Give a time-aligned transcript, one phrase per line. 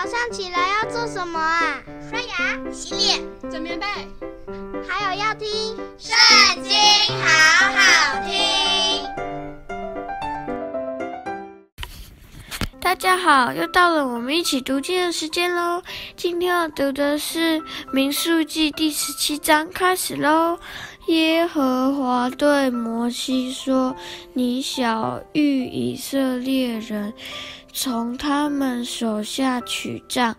[0.00, 1.82] 早上起来要做什么啊？
[2.08, 3.84] 刷牙、洗脸、整棉被，
[4.88, 6.16] 还有要听《圣
[6.62, 6.72] 经》，
[7.20, 7.26] 好
[7.74, 9.04] 好听。
[12.80, 15.82] 大家好，又到了我们一起读经的时间喽。
[16.16, 17.58] 今天要读的是
[17.92, 20.60] 《民数记》第十七章，开始喽。
[21.08, 23.96] 耶和华对摩西说
[24.34, 27.14] ：“你晓諭以色列人，
[27.72, 30.36] 从他们手下取杖，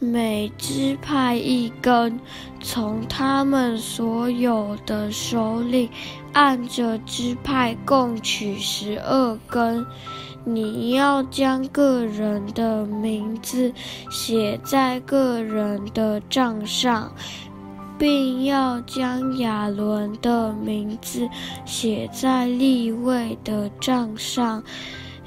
[0.00, 2.18] 每支派一根，
[2.60, 5.88] 从他们所有的首领
[6.32, 9.86] 按着支派共取十二根。
[10.44, 13.72] 你要将个人的名字
[14.10, 17.12] 写在个人的杖上。”
[18.00, 21.28] 并要将亚伦的名字
[21.66, 24.62] 写在立位的杖上，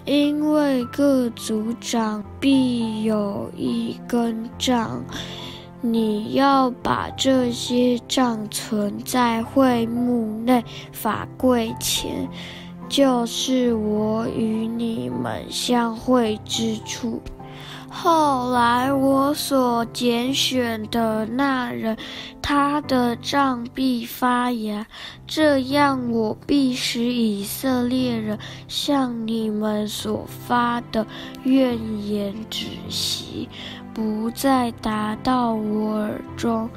[0.06, 5.06] 因为各族长必有一根杖。
[5.82, 12.28] 你要把这些杖存在会幕内法柜前，
[12.90, 17.22] 就是我与你们相会之处。
[17.96, 21.96] 后来我所拣选的那人，
[22.42, 24.86] 他的杖必发芽，
[25.28, 31.06] 这样我必使以色列人向你们所发的
[31.44, 33.48] 怨言止息，
[33.94, 36.68] 不再达到我耳中。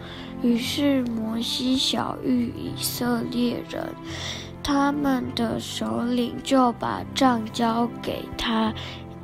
[0.42, 3.88] 于是摩西晓諭以色列人，
[4.62, 8.72] 他们的首领就把杖交给他。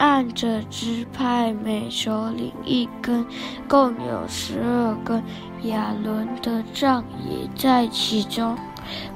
[0.03, 3.25] 按着支派，每首领一根，
[3.69, 5.22] 共有十二根。
[5.62, 8.58] 亚伦的杖也在其中。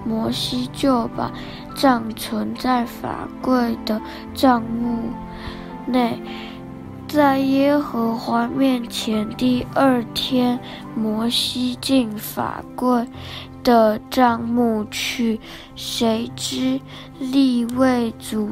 [0.04, 1.32] 摩西就把
[1.74, 4.00] 杖存在法柜的
[4.32, 5.10] 帐幕
[5.86, 6.22] 内。
[7.08, 10.56] 在耶和华面前第二天，
[10.94, 13.04] 摩西进法柜
[13.64, 15.40] 的帐幕去，
[15.74, 16.80] 谁知
[17.18, 18.48] 利未族。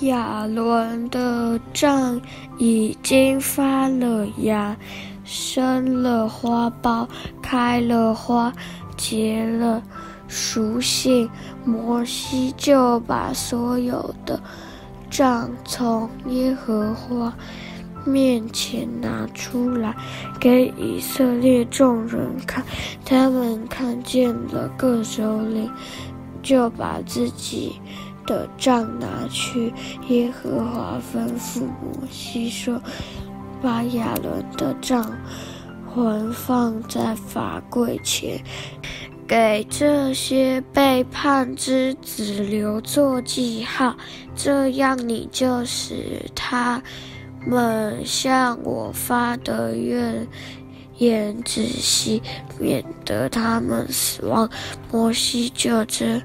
[0.00, 2.20] 亚伦的杖
[2.58, 4.76] 已经发了芽，
[5.24, 7.06] 生了花苞，
[7.42, 8.52] 开了花，
[8.96, 9.82] 结了
[10.28, 11.28] 熟杏。
[11.64, 14.40] 摩西就把所有的
[15.10, 17.32] 杖从耶和华
[18.04, 19.92] 面前拿出来，
[20.38, 22.64] 给以色列众人看。
[23.04, 25.68] 他们看见了各首领，
[26.40, 27.80] 就把自己
[28.26, 29.72] 的杖拿去，
[30.08, 32.80] 耶和华吩咐摩西说
[33.62, 35.10] ：“把亚伦的杖
[35.86, 38.38] 还放在法柜前，
[39.26, 43.96] 给这些背叛之子留作记号，
[44.34, 46.82] 这样你就使他
[47.46, 50.26] 们向我发的愿。”
[50.98, 52.22] 言止息，
[52.58, 54.48] 免得他们死亡。
[54.90, 56.22] 摩西就这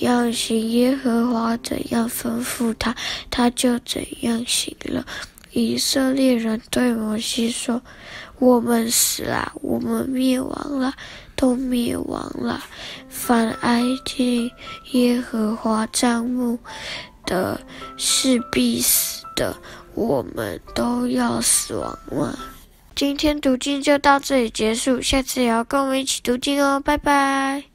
[0.00, 2.94] 样行，耶和华怎样吩咐他，
[3.30, 5.04] 他就怎样行了。
[5.52, 7.80] 以色列人对摩西说
[8.40, 10.92] ：“我们死了，我们灭亡了，
[11.36, 12.64] 都灭亡了。
[13.08, 14.50] 凡挨近
[14.92, 16.58] 耶和华帐幕
[17.24, 17.60] 的，
[17.96, 19.56] 是必死的。
[19.94, 22.36] 我们都要死亡了。”
[23.04, 27.73] 今天读经就到这里结束，下次也要跟我们一起读经哦，拜拜。